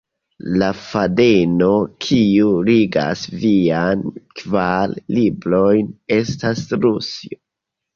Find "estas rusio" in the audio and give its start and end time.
6.23-7.45